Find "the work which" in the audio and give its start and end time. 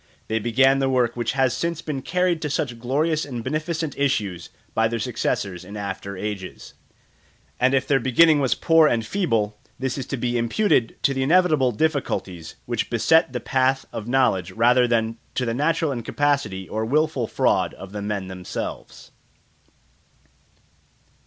0.79-1.33